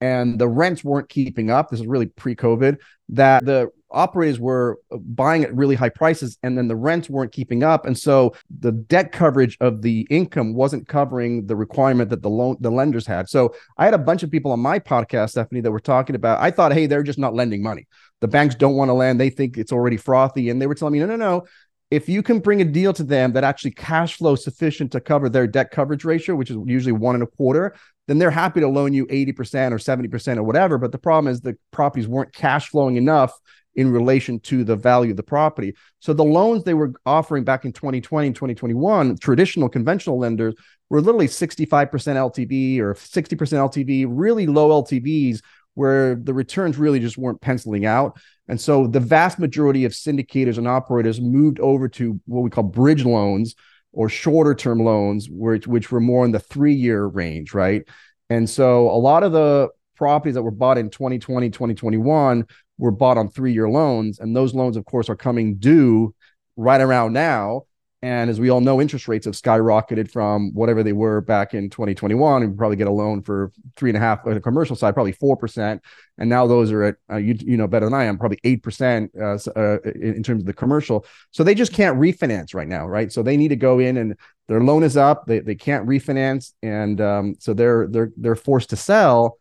and 0.00 0.38
the 0.38 0.48
rents 0.48 0.84
weren't 0.84 1.08
keeping 1.08 1.50
up. 1.50 1.68
This 1.68 1.80
is 1.80 1.86
really 1.86 2.06
pre-COVID 2.06 2.78
that 3.10 3.44
the 3.44 3.70
operators 3.96 4.38
were 4.38 4.78
uh, 4.92 4.98
buying 4.98 5.42
at 5.42 5.54
really 5.54 5.74
high 5.74 5.88
prices 5.88 6.38
and 6.42 6.56
then 6.56 6.68
the 6.68 6.76
rents 6.76 7.10
weren't 7.10 7.32
keeping 7.32 7.62
up 7.62 7.86
and 7.86 7.98
so 7.98 8.34
the 8.60 8.70
debt 8.70 9.10
coverage 9.10 9.56
of 9.60 9.82
the 9.82 10.06
income 10.10 10.54
wasn't 10.54 10.86
covering 10.86 11.46
the 11.46 11.56
requirement 11.56 12.10
that 12.10 12.22
the 12.22 12.30
loan 12.30 12.56
the 12.60 12.70
lenders 12.70 13.06
had. 13.06 13.28
So 13.28 13.54
i 13.78 13.84
had 13.84 13.94
a 13.94 13.98
bunch 13.98 14.22
of 14.22 14.30
people 14.30 14.52
on 14.52 14.60
my 14.60 14.78
podcast 14.78 15.30
stephanie 15.30 15.62
that 15.62 15.72
were 15.72 15.80
talking 15.80 16.14
about 16.14 16.40
i 16.40 16.50
thought 16.50 16.72
hey 16.72 16.86
they're 16.86 17.02
just 17.02 17.18
not 17.18 17.34
lending 17.34 17.62
money. 17.62 17.86
The 18.20 18.28
banks 18.28 18.54
don't 18.54 18.76
want 18.76 18.88
to 18.88 18.94
lend. 18.94 19.20
They 19.20 19.30
think 19.30 19.58
it's 19.58 19.72
already 19.72 19.96
frothy. 19.96 20.50
And 20.50 20.60
they 20.60 20.66
were 20.66 20.74
telling 20.74 20.92
me 20.92 21.00
no 21.00 21.06
no 21.06 21.16
no. 21.16 21.46
If 21.90 22.08
you 22.08 22.22
can 22.22 22.40
bring 22.40 22.60
a 22.60 22.64
deal 22.64 22.92
to 22.94 23.04
them 23.04 23.32
that 23.34 23.44
actually 23.44 23.70
cash 23.70 24.16
flow 24.16 24.34
sufficient 24.34 24.90
to 24.92 25.00
cover 25.00 25.28
their 25.28 25.46
debt 25.46 25.70
coverage 25.70 26.04
ratio, 26.04 26.34
which 26.34 26.50
is 26.50 26.56
usually 26.64 26.92
one 26.92 27.14
and 27.14 27.22
a 27.22 27.28
quarter, 27.28 27.76
then 28.08 28.18
they're 28.18 28.30
happy 28.30 28.60
to 28.60 28.68
loan 28.68 28.92
you 28.92 29.06
80% 29.06 29.72
or 29.72 29.78
70% 29.78 30.36
or 30.36 30.42
whatever. 30.42 30.78
But 30.78 30.90
the 30.90 30.98
problem 30.98 31.32
is 31.32 31.40
the 31.40 31.56
properties 31.70 32.08
weren't 32.08 32.32
cash 32.32 32.70
flowing 32.70 32.96
enough 32.96 33.32
in 33.76 33.92
relation 33.92 34.40
to 34.40 34.64
the 34.64 34.74
value 34.74 35.10
of 35.12 35.16
the 35.16 35.22
property. 35.22 35.74
So 36.00 36.12
the 36.12 36.24
loans 36.24 36.64
they 36.64 36.74
were 36.74 36.92
offering 37.04 37.44
back 37.44 37.64
in 37.64 37.72
2020 37.72 38.26
and 38.26 38.34
2021, 38.34 39.18
traditional 39.18 39.68
conventional 39.68 40.18
lenders 40.18 40.54
were 40.88 41.00
literally 41.00 41.28
65% 41.28 41.90
LTV 41.90 42.78
or 42.80 42.94
60% 42.94 43.36
LTV, 43.36 44.06
really 44.08 44.46
low 44.46 44.82
LTVs 44.82 45.40
where 45.74 46.14
the 46.14 46.32
returns 46.32 46.78
really 46.78 46.98
just 46.98 47.18
weren't 47.18 47.40
penciling 47.42 47.84
out. 47.84 48.18
And 48.48 48.58
so 48.58 48.86
the 48.86 49.00
vast 49.00 49.38
majority 49.38 49.84
of 49.84 49.92
syndicators 49.92 50.56
and 50.56 50.66
operators 50.66 51.20
moved 51.20 51.60
over 51.60 51.86
to 51.90 52.18
what 52.24 52.40
we 52.40 52.48
call 52.48 52.64
bridge 52.64 53.04
loans 53.04 53.54
or 53.92 54.08
shorter 54.08 54.54
term 54.54 54.78
loans, 54.78 55.28
which, 55.30 55.66
which 55.66 55.90
were 55.90 56.00
more 56.00 56.24
in 56.24 56.32
the 56.32 56.40
three 56.40 56.74
year 56.74 57.04
range, 57.04 57.52
right? 57.52 57.82
And 58.30 58.48
so 58.48 58.88
a 58.90 58.96
lot 58.96 59.22
of 59.22 59.32
the 59.32 59.68
properties 59.96 60.34
that 60.34 60.42
were 60.42 60.50
bought 60.50 60.78
in 60.78 60.90
2020, 60.90 61.50
2021 61.50 62.46
were 62.78 62.90
bought 62.90 63.18
on 63.18 63.28
three 63.28 63.52
year 63.52 63.68
loans. 63.68 64.18
And 64.18 64.36
those 64.36 64.54
loans, 64.54 64.76
of 64.76 64.84
course, 64.84 65.08
are 65.08 65.16
coming 65.16 65.56
due 65.56 66.14
right 66.56 66.80
around 66.80 67.12
now. 67.12 67.62
And 68.02 68.28
as 68.28 68.38
we 68.38 68.50
all 68.50 68.60
know, 68.60 68.80
interest 68.80 69.08
rates 69.08 69.24
have 69.24 69.34
skyrocketed 69.34 70.10
from 70.10 70.52
whatever 70.52 70.82
they 70.82 70.92
were 70.92 71.22
back 71.22 71.54
in 71.54 71.70
2021. 71.70 72.42
And 72.42 72.56
probably 72.56 72.76
get 72.76 72.86
a 72.86 72.92
loan 72.92 73.22
for 73.22 73.50
three 73.74 73.90
and 73.90 73.96
a 73.96 74.00
half 74.00 74.24
on 74.26 74.34
the 74.34 74.40
commercial 74.40 74.76
side, 74.76 74.94
probably 74.94 75.14
4%. 75.14 75.80
And 76.18 76.28
now 76.28 76.46
those 76.46 76.70
are 76.70 76.82
at, 76.84 76.96
uh, 77.10 77.16
you, 77.16 77.36
you 77.40 77.56
know 77.56 77.66
better 77.66 77.86
than 77.86 77.94
I 77.94 78.04
am, 78.04 78.18
probably 78.18 78.38
8% 78.44 79.08
uh, 79.18 79.58
uh, 79.58 79.78
in, 79.90 80.16
in 80.16 80.22
terms 80.22 80.42
of 80.42 80.46
the 80.46 80.52
commercial. 80.52 81.06
So 81.30 81.42
they 81.42 81.54
just 81.54 81.72
can't 81.72 81.98
refinance 81.98 82.54
right 82.54 82.68
now, 82.68 82.86
right? 82.86 83.10
So 83.10 83.22
they 83.22 83.36
need 83.36 83.48
to 83.48 83.56
go 83.56 83.78
in 83.78 83.96
and 83.96 84.16
their 84.46 84.60
loan 84.60 84.82
is 84.82 84.96
up. 84.96 85.26
They, 85.26 85.40
they 85.40 85.56
can't 85.56 85.88
refinance. 85.88 86.52
And 86.62 87.00
um, 87.00 87.34
so 87.40 87.54
they're, 87.54 87.88
they're, 87.88 88.12
they're 88.16 88.36
forced 88.36 88.70
to 88.70 88.76
sell 88.76 89.38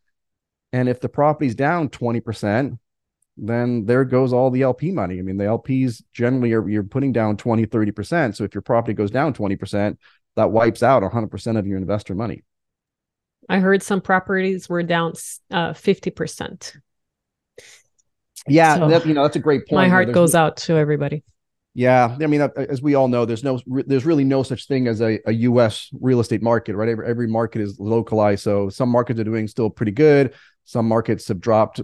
And 0.76 0.90
if 0.90 1.00
the 1.00 1.08
property's 1.08 1.56
down 1.56 1.88
20%, 1.88 2.78
then 3.38 3.86
there 3.86 4.04
goes 4.04 4.34
all 4.34 4.52
the 4.52 4.64
LP 4.64 4.92
money. 4.92 5.20
I 5.20 5.22
mean, 5.22 5.38
the 5.38 5.46
LPs 5.46 6.04
generally 6.12 6.52
are 6.52 6.68
you're 6.68 6.84
putting 6.84 7.14
down 7.14 7.38
20, 7.38 7.66
30%. 7.66 8.36
So 8.36 8.44
if 8.44 8.54
your 8.54 8.62
property 8.62 8.94
goes 8.94 9.10
down 9.10 9.34
20%, 9.34 9.98
that 10.36 10.52
wipes 10.52 10.84
out 10.84 11.02
100% 11.02 11.58
of 11.58 11.66
your 11.66 11.78
investor 11.78 12.14
money. 12.14 12.44
I 13.48 13.60
heard 13.60 13.84
some 13.84 14.02
properties 14.02 14.68
were 14.68 14.84
down 14.84 15.14
uh, 15.50 15.72
50%. 15.72 16.76
Yeah, 18.50 18.76
so 18.76 18.90
that, 18.90 19.06
you 19.06 19.14
know, 19.14 19.24
that's 19.24 19.38
a 19.38 19.40
great 19.40 19.70
point. 19.70 19.82
My 19.82 19.88
heart 19.88 20.12
goes 20.12 20.34
no, 20.34 20.42
out 20.42 20.58
to 20.58 20.74
everybody. 20.74 21.24
Yeah, 21.78 22.18
I 22.22 22.28
mean, 22.28 22.40
uh, 22.40 22.50
as 22.56 22.82
we 22.82 22.96
all 22.96 23.10
know, 23.10 23.26
there's 23.26 23.44
no, 23.44 23.60
there's 23.68 24.06
really 24.06 24.24
no 24.24 24.44
such 24.44 24.66
thing 24.66 24.88
as 24.88 25.02
a, 25.02 25.20
a 25.26 25.34
U.S. 25.34 25.90
real 26.00 26.22
estate 26.22 26.42
market, 26.42 26.74
right? 26.78 26.88
Every, 26.88 27.06
every 27.06 27.28
market 27.28 27.62
is 27.62 27.78
localized, 27.82 28.44
so 28.44 28.70
some 28.70 28.88
markets 28.88 29.20
are 29.20 29.26
doing 29.26 29.46
still 29.50 29.70
pretty 29.70 29.92
good. 29.92 30.34
Some 30.66 30.88
markets 30.88 31.28
have 31.30 31.40
dropped 31.40 31.82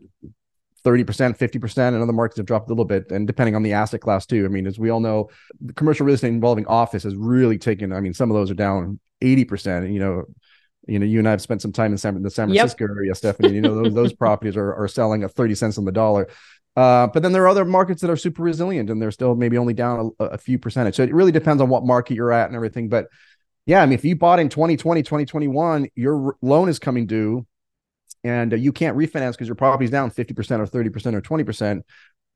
30%, 0.84 1.38
50%, 1.38 1.78
and 1.78 2.02
other 2.02 2.12
markets 2.12 2.38
have 2.38 2.46
dropped 2.46 2.70
a 2.70 2.74
little 2.74 2.86
bit. 2.86 3.12
And 3.12 3.28
depending 3.28 3.56
on 3.56 3.64
the 3.64 3.74
asset 3.74 4.02
class, 4.02 4.26
too. 4.26 4.46
I 4.46 4.48
mean, 4.48 4.68
as 4.68 4.80
we 4.80 4.90
all 4.90 5.00
know, 5.00 5.30
the 5.60 5.74
commercial 5.74 6.06
real 6.06 6.16
estate 6.16 6.30
involving 6.30 6.66
office 6.66 7.04
has 7.04 7.16
really 7.16 7.58
taken, 7.58 7.94
I 7.94 8.00
mean, 8.00 8.14
some 8.14 8.32
of 8.32 8.36
those 8.36 8.50
are 8.50 8.56
down 8.56 9.00
80%. 9.22 9.94
You 9.94 10.00
know, 10.00 10.24
you 10.88 10.98
know, 10.98 11.06
you 11.06 11.20
and 11.20 11.28
I 11.28 11.32
have 11.32 11.42
spent 11.42 11.62
some 11.62 11.72
time 11.72 11.92
in 11.92 11.98
San, 11.98 12.22
the 12.22 12.32
San 12.32 12.48
Francisco 12.50 12.86
yep. 12.86 12.90
area, 12.90 13.16
Stephanie. 13.16 13.54
You 13.54 13.62
know, 13.62 13.84
those, 13.84 13.94
those 13.94 14.14
properties 14.26 14.58
are, 14.58 14.74
are 14.74 14.88
selling 14.88 15.24
at 15.24 15.32
30 15.32 15.56
cents 15.56 15.78
on 15.78 15.86
the 15.86 15.92
dollar. 15.92 16.28
Uh, 16.76 17.08
but 17.08 17.22
then 17.22 17.34
there 17.34 17.44
are 17.44 17.50
other 17.50 17.66
markets 17.66 18.02
that 18.02 18.10
are 18.10 18.18
super 18.18 18.42
resilient 18.42 18.90
and 18.90 19.02
they're 19.02 19.12
still 19.12 19.36
maybe 19.36 19.58
only 19.58 19.74
down 19.74 20.12
a, 20.20 20.26
a, 20.26 20.38
few 20.38 20.58
percentage. 20.58 20.96
So 20.96 21.04
it 21.04 21.14
really 21.14 21.34
depends 21.34 21.62
on 21.62 21.68
what 21.68 21.84
market 21.84 22.16
you're 22.16 22.32
at 22.32 22.48
and 22.48 22.56
everything. 22.56 22.88
But 22.88 23.08
yeah, 23.66 23.82
I 23.84 23.86
mean, 23.86 23.94
if 23.94 24.06
you 24.06 24.16
bought 24.16 24.40
in 24.40 24.48
2020, 24.48 25.04
2021, 25.04 25.90
your 25.96 26.38
loan 26.42 26.70
is 26.70 26.80
coming 26.80 27.08
due 27.08 27.46
and 28.24 28.54
uh, 28.54 28.56
you 28.56 28.72
can't 28.72 28.98
refinance 28.98 29.32
because 29.32 29.48
your 29.48 29.56
property's 29.56 29.92
down 29.92 30.12
50% 30.12 30.60
or 30.60 30.68
30% 30.68 31.14
or 31.14 31.22
20%, 31.22 31.82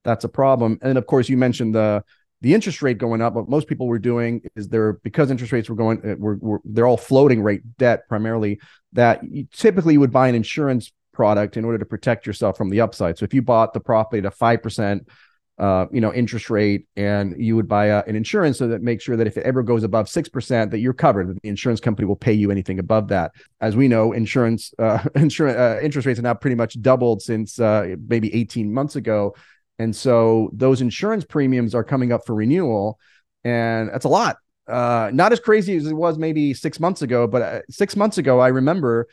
that's 0.04 0.24
a 0.24 0.30
problem. 0.30 0.78
And 0.82 0.98
of 0.98 1.06
course, 1.06 1.30
you 1.30 1.38
mentioned 1.38 1.76
the 1.76 2.04
the 2.42 2.54
interest 2.54 2.82
rate 2.82 2.98
going 2.98 3.22
up. 3.22 3.34
What 3.34 3.50
most 3.50 3.68
people 3.68 3.88
were 3.88 3.98
doing 3.98 4.42
is 4.56 4.68
they're 4.68 4.94
because 4.94 5.32
interest 5.32 5.52
rates 5.52 5.70
were 5.70 5.76
going, 5.76 6.00
uh, 6.08 6.16
were, 6.18 6.36
were 6.36 6.62
they're 6.64 6.86
all 6.86 6.98
floating 6.98 7.42
rate 7.42 7.78
debt 7.78 8.08
primarily. 8.08 8.60
That 8.94 9.24
you, 9.24 9.48
typically 9.52 9.94
you 9.94 10.00
would 10.02 10.12
buy 10.12 10.28
an 10.28 10.36
insurance 10.36 10.92
product 11.12 11.58
in 11.58 11.66
order 11.66 11.78
to 11.78 11.86
protect 11.86 12.28
yourself 12.28 12.58
from 12.58 12.70
the 12.70 12.82
upside. 12.82 13.18
So 13.18 13.24
if 13.24 13.34
you 13.34 13.42
bought 13.42 13.74
the 13.74 13.80
property 13.80 14.20
at 14.20 14.26
a 14.26 14.32
five 14.32 14.62
percent 14.62 15.08
uh, 15.58 15.86
you 15.92 16.02
know, 16.02 16.14
interest 16.14 16.50
rate, 16.50 16.86
and 16.98 17.36
you 17.38 17.56
would 17.56 17.68
buy 17.68 17.86
a, 17.86 18.04
an 18.08 18.16
insurance 18.16 18.58
so 18.58 18.68
that 18.68 18.82
makes 18.82 19.04
sure 19.04 19.16
that 19.16 19.28
if 19.28 19.38
it 19.38 19.46
ever 19.46 19.64
goes 19.64 19.84
above 19.84 20.10
six 20.10 20.28
percent, 20.28 20.72
that 20.72 20.80
you're 20.80 20.94
covered. 20.94 21.30
That 21.30 21.42
the 21.42 21.50
insurance 21.50 21.80
company 21.80 22.06
will 22.06 22.18
pay 22.18 22.34
you 22.34 22.52
anything 22.52 22.80
above 22.80 23.08
that. 23.10 23.32
As 23.62 23.76
we 23.76 23.88
know, 23.88 24.12
insurance 24.12 24.74
uh, 24.80 25.04
insurance 25.16 25.58
uh, 25.58 25.80
interest 25.82 26.06
rates 26.06 26.18
have 26.18 26.24
now 26.24 26.34
pretty 26.34 26.56
much 26.56 26.82
doubled 26.82 27.22
since 27.22 27.60
uh, 27.60 27.96
maybe 28.08 28.34
18 28.34 28.74
months 28.74 28.98
ago, 28.98 29.36
and 29.80 29.96
so 29.96 30.50
those 30.52 30.82
insurance 30.82 31.24
premiums 31.24 31.74
are 31.74 31.84
coming 31.84 32.12
up 32.12 32.26
for 32.26 32.36
renewal, 32.36 33.00
and 33.44 33.90
that's 33.90 34.06
a 34.06 34.10
lot. 34.10 34.38
Uh, 34.68 35.12
not 35.14 35.32
as 35.32 35.40
crazy 35.40 35.78
as 35.78 35.86
it 35.86 35.94
was 35.94 36.18
maybe 36.18 36.54
six 36.54 36.80
months 36.80 37.02
ago, 37.02 37.28
but 37.28 37.42
uh, 37.42 37.62
six 37.70 37.96
months 37.96 38.18
ago, 38.18 38.40
I 38.40 38.48
remember 38.48 39.08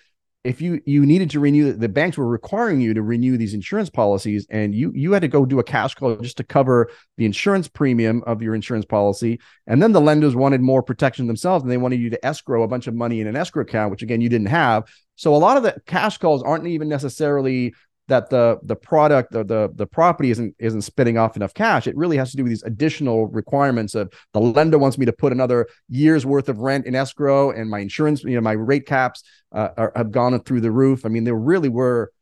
if 0.45 0.61
you 0.61 0.81
you 0.87 1.07
needed 1.07 1.31
to 1.31 1.41
renew 1.41 1.73
the 1.73 1.89
banks 1.89 2.17
were 2.17 2.27
requiring 2.27 2.81
you 2.81 2.95
to 2.95 3.03
renew 3.03 3.37
these 3.37 3.55
insurance 3.55 3.89
policies 3.89 4.47
and 4.51 4.75
you 4.75 4.91
you 4.95 5.13
had 5.13 5.23
to 5.23 5.29
go 5.29 5.45
do 5.45 5.61
a 5.61 5.65
cash 5.65 5.95
call 5.95 6.17
just 6.17 6.37
to 6.37 6.45
cover 6.45 6.91
the 7.17 7.25
insurance 7.25 7.69
premium 7.69 8.23
of 8.27 8.43
your 8.43 8.55
insurance 8.55 8.85
policy. 8.85 9.39
And 9.67 9.81
then 9.81 9.93
the 9.93 10.01
lenders 10.01 10.35
wanted 10.35 10.61
more 10.61 10.83
protection 10.83 11.29
themselves 11.29 11.63
and 11.63 11.71
they 11.71 11.77
wanted 11.77 12.01
you 12.01 12.11
to 12.11 12.27
escrow 12.27 12.65
a 12.65 12.69
bunch 12.69 12.89
of 12.89 12.95
money 12.95 13.21
in 13.21 13.29
an 13.29 13.37
escrow 13.37 13.63
account 13.63 13.93
which 13.93 14.03
again 14.03 14.21
you 14.21 14.29
didn't 14.29 14.49
have. 14.49 14.85
So 15.15 15.35
a 15.35 15.39
lot 15.39 15.57
of 15.57 15.63
the 15.63 15.77
cash 15.87 16.19
calls 16.19 16.43
aren't 16.43 16.67
even 16.67 16.89
necessarily 16.89 17.75
that 18.13 18.29
the 18.29 18.59
the 18.65 18.77
product 18.77 19.35
or 19.35 19.43
the 19.43 19.71
the 19.75 19.87
property 19.87 20.31
isn't 20.31 20.55
isn't 20.59 20.83
spitting 20.83 21.17
off 21.17 21.35
enough 21.35 21.55
cash 21.55 21.87
it 21.87 21.97
really 21.97 22.19
has 22.19 22.31
to 22.31 22.37
do 22.37 22.43
with 22.43 22.51
these 22.51 22.63
additional 22.65 23.27
requirements 23.29 23.95
of 23.95 24.13
the 24.35 24.41
lender 24.41 24.77
wants 24.77 24.99
me 24.99 25.07
to 25.07 25.13
put 25.15 25.33
another 25.33 25.67
year's 25.89 26.27
worth 26.27 26.51
of 26.51 26.59
rent 26.59 26.85
in 26.85 26.95
escrow 26.95 27.51
and 27.51 27.71
my 27.71 27.79
insurance 27.79 28.23
you 28.23 28.35
know 28.35 28.43
my 28.43 28.53
rate 28.53 28.85
caps 28.85 29.23
uh, 29.53 29.71
are, 29.79 29.93
have 29.97 30.13
gone 30.13 30.39
through 30.41 30.61
the 30.61 30.71
roof 30.71 31.07
i 31.07 31.09
mean 31.09 31.25
there 31.25 31.35
really 31.35 31.71
were 31.71 32.13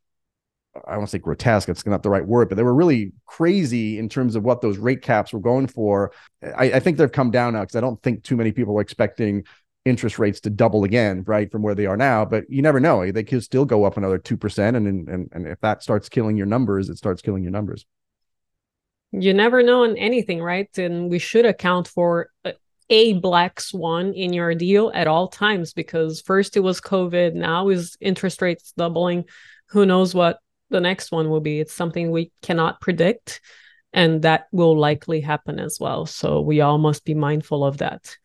I 0.87 0.95
don't 0.95 1.07
say 1.07 1.17
grotesque, 1.17 1.67
it's 1.67 1.85
not 1.85 2.01
the 2.01 2.09
right 2.09 2.25
word, 2.25 2.47
but 2.47 2.55
they 2.55 2.63
were 2.63 2.73
really 2.73 3.11
crazy 3.25 3.99
in 3.99 4.07
terms 4.07 4.37
of 4.37 4.43
what 4.43 4.61
those 4.61 4.77
rate 4.77 5.01
caps 5.01 5.33
were 5.33 5.41
going 5.41 5.67
for. 5.67 6.13
I, 6.41 6.71
I 6.71 6.79
think 6.79 6.97
they've 6.97 7.11
come 7.11 7.29
down 7.29 7.53
now 7.53 7.61
because 7.61 7.75
I 7.75 7.81
don't 7.81 8.01
think 8.01 8.23
too 8.23 8.37
many 8.37 8.53
people 8.53 8.77
are 8.77 8.81
expecting 8.81 9.43
interest 9.85 10.19
rates 10.19 10.39
to 10.41 10.49
double 10.49 10.83
again, 10.83 11.23
right, 11.25 11.51
from 11.51 11.61
where 11.61 11.75
they 11.75 11.85
are 11.85 11.97
now. 11.97 12.25
But 12.25 12.49
you 12.49 12.61
never 12.61 12.79
know; 12.79 13.01
eh, 13.01 13.11
they 13.11 13.23
could 13.23 13.43
still 13.43 13.65
go 13.65 13.83
up 13.83 13.97
another 13.97 14.17
two 14.17 14.37
percent, 14.37 14.77
and 14.77 14.87
and 14.87 15.29
and 15.31 15.47
if 15.47 15.59
that 15.61 15.83
starts 15.83 16.09
killing 16.09 16.37
your 16.37 16.45
numbers, 16.47 16.89
it 16.89 16.97
starts 16.97 17.21
killing 17.21 17.43
your 17.43 17.51
numbers. 17.51 17.85
You 19.11 19.33
never 19.33 19.61
know 19.61 19.83
on 19.83 19.97
anything, 19.97 20.41
right? 20.41 20.69
And 20.77 21.09
we 21.09 21.19
should 21.19 21.45
account 21.45 21.87
for 21.87 22.29
uh, 22.45 22.51
a 22.89 23.13
black 23.13 23.59
swan 23.59 24.13
in 24.13 24.33
your 24.33 24.55
deal 24.55 24.91
at 24.93 25.07
all 25.07 25.27
times 25.27 25.73
because 25.73 26.21
first 26.21 26.55
it 26.55 26.61
was 26.61 26.79
COVID, 26.81 27.33
now 27.33 27.69
is 27.69 27.97
interest 27.99 28.41
rates 28.41 28.73
doubling. 28.77 29.25
Who 29.67 29.85
knows 29.85 30.13
what 30.13 30.39
the 30.69 30.81
next 30.81 31.11
one 31.11 31.29
will 31.29 31.41
be? 31.41 31.59
It's 31.59 31.73
something 31.73 32.11
we 32.11 32.31
cannot 32.41 32.81
predict, 32.81 33.41
and 33.93 34.21
that 34.21 34.47
will 34.51 34.77
likely 34.77 35.21
happen 35.21 35.59
as 35.59 35.77
well. 35.79 36.05
So 36.05 36.41
we 36.41 36.61
all 36.61 36.77
must 36.77 37.03
be 37.03 37.13
mindful 37.13 37.65
of 37.65 37.77
that. 37.77 38.17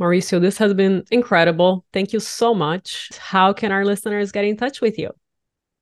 Mauricio, 0.00 0.40
this 0.40 0.58
has 0.58 0.74
been 0.74 1.04
incredible. 1.10 1.84
Thank 1.92 2.12
you 2.12 2.20
so 2.20 2.54
much. 2.54 3.10
How 3.18 3.52
can 3.52 3.72
our 3.72 3.84
listeners 3.84 4.30
get 4.30 4.44
in 4.44 4.56
touch 4.56 4.80
with 4.80 4.98
you? 4.98 5.10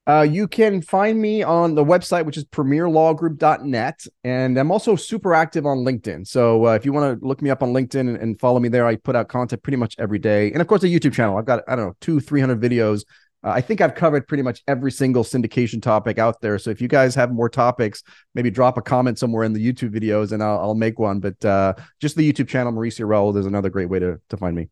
Uh, 0.07 0.21
you 0.21 0.47
can 0.47 0.81
find 0.81 1.19
me 1.19 1.43
on 1.43 1.75
the 1.75 1.83
website, 1.83 2.25
which 2.25 2.37
is 2.37 2.45
premierlawgroup.net. 2.45 4.07
And 4.23 4.57
I'm 4.57 4.71
also 4.71 4.95
super 4.95 5.33
active 5.33 5.65
on 5.65 5.79
LinkedIn. 5.79 6.25
So 6.25 6.67
uh, 6.67 6.75
if 6.75 6.85
you 6.85 6.93
want 6.93 7.19
to 7.19 7.27
look 7.27 7.41
me 7.41 7.49
up 7.49 7.61
on 7.61 7.73
LinkedIn 7.73 7.99
and, 7.99 8.15
and, 8.15 8.39
follow 8.39 8.61
me 8.61 8.69
there, 8.69 8.87
I 8.87 8.95
put 8.95 9.17
out 9.17 9.27
content 9.27 9.63
pretty 9.63 9.75
much 9.75 9.95
every 9.99 10.17
day. 10.17 10.49
And 10.53 10.61
of 10.61 10.67
course, 10.67 10.81
a 10.83 10.87
YouTube 10.87 11.11
channel. 11.11 11.37
I've 11.37 11.45
got, 11.45 11.61
I 11.67 11.75
don't 11.75 11.87
know, 11.87 11.95
two, 11.99 12.21
300 12.21 12.57
videos 12.57 13.03
uh, 13.47 13.51
I 13.51 13.61
think 13.61 13.79
I've 13.79 13.95
covered 13.95 14.27
pretty 14.27 14.43
much 14.43 14.61
every 14.67 14.91
single 14.91 15.23
syndication 15.23 15.81
topic 15.81 16.19
out 16.19 16.41
there. 16.41 16.59
So 16.59 16.69
if 16.69 16.81
you 16.81 16.89
guys 16.89 17.15
have 17.15 17.31
more 17.31 17.47
topics, 17.47 18.03
maybe 18.35 18.51
drop 18.51 18.77
a 18.77 18.81
comment 18.81 19.17
somewhere 19.17 19.45
in 19.45 19.53
the 19.53 19.65
YouTube 19.65 19.91
videos 19.91 20.33
and 20.33 20.43
I'll, 20.43 20.59
I'll 20.59 20.75
make 20.75 20.99
one. 20.99 21.21
But 21.21 21.45
uh, 21.45 21.75
just 22.01 22.17
the 22.17 22.29
YouTube 22.29 22.49
channel, 22.49 22.73
Mauricio 22.73 23.07
Rauld, 23.07 23.37
is 23.37 23.45
another 23.45 23.69
great 23.69 23.89
way 23.89 23.99
to, 23.99 24.19
to 24.29 24.37
find 24.37 24.53
me. 24.53 24.67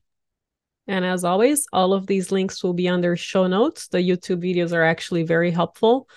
And 0.88 1.06
as 1.06 1.24
always, 1.24 1.66
all 1.72 1.94
of 1.94 2.06
these 2.06 2.34
links 2.34 2.64
will 2.64 2.74
be 2.74 2.90
under 2.90 3.16
show 3.16 3.48
notes. 3.48 3.88
The 3.88 4.00
YouTube 4.00 4.44
videos 4.44 4.74
are 4.74 4.84
actually 4.84 5.24
very 5.24 5.52
helpful. 5.52 6.10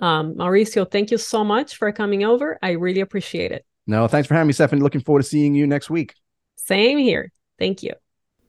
Um, 0.00 0.34
Mauricio, 0.34 0.90
thank 0.90 1.12
you 1.12 1.18
so 1.18 1.44
much 1.44 1.76
for 1.76 1.92
coming 1.92 2.24
over. 2.24 2.58
I 2.60 2.72
really 2.72 3.00
appreciate 3.00 3.52
it. 3.52 3.64
No, 3.86 4.08
thanks 4.08 4.26
for 4.26 4.34
having 4.34 4.48
me, 4.48 4.52
Stephanie. 4.52 4.82
Looking 4.82 5.00
forward 5.00 5.22
to 5.22 5.28
seeing 5.28 5.54
you 5.54 5.66
next 5.66 5.90
week. 5.90 6.14
Same 6.56 6.98
here. 6.98 7.30
Thank 7.56 7.84
you. 7.84 7.92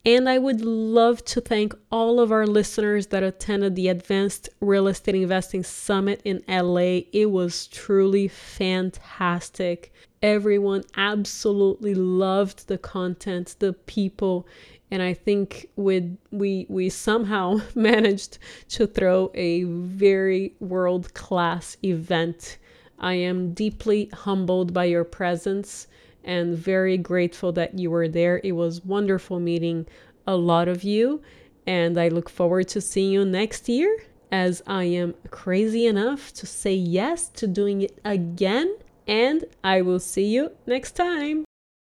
And 0.04 0.28
I 0.28 0.40
would 0.40 0.62
love 0.62 1.24
to 1.26 1.42
thank 1.42 1.76
all 1.92 2.20
of 2.20 2.32
our 2.32 2.48
listeners 2.48 3.08
that 3.08 3.22
attended 3.22 3.76
the 3.76 3.88
Advanced 3.88 4.50
Real 4.60 4.88
Estate 4.88 5.14
Investing 5.14 5.64
Summit 5.64 6.22
in 6.26 6.44
LA. 6.48 7.02
It 7.14 7.30
was 7.30 7.68
truly 7.68 8.28
fantastic. 8.28 9.94
Everyone 10.24 10.84
absolutely 10.98 11.94
loved 11.94 12.68
the 12.68 12.80
content, 12.80 13.56
the 13.60 13.74
people, 13.74 14.48
and 14.90 15.04
I 15.04 15.14
think 15.14 15.68
with 15.76 16.18
we 16.32 16.66
we 16.68 16.90
somehow 16.90 17.62
managed 17.76 18.40
to 18.70 18.88
throw 18.88 19.32
a 19.36 19.64
very 19.64 20.56
world-class 20.60 21.78
event. 21.84 22.58
I 22.98 23.14
am 23.14 23.54
deeply 23.54 24.10
humbled 24.14 24.74
by 24.74 24.86
your 24.86 25.04
presence 25.04 25.88
and 26.24 26.58
very 26.58 26.98
grateful 26.98 27.52
that 27.54 27.78
you 27.78 27.92
were 27.92 28.08
there. 28.08 28.42
It 28.44 28.54
was 28.54 28.86
wonderful 28.86 29.40
meeting 29.40 29.88
a 30.28 30.36
lot 30.36 30.68
of 30.68 30.84
you, 30.84 31.22
and 31.66 31.98
I 31.98 32.08
look 32.10 32.30
forward 32.30 32.68
to 32.70 32.82
seeing 32.82 33.12
you 33.12 33.26
next 33.26 33.68
year 33.68 33.98
as 34.32 34.62
I 34.66 34.86
am 34.86 35.14
crazy 35.30 35.86
enough 35.86 36.34
to 36.34 36.46
say 36.46 36.74
yes 36.74 37.28
to 37.30 37.48
doing 37.48 37.82
it 37.82 38.00
again. 38.06 38.78
And 39.08 39.44
I 39.64 39.82
will 39.82 40.00
see 40.00 40.26
you 40.26 40.52
next 40.66 40.96
time. 40.96 41.44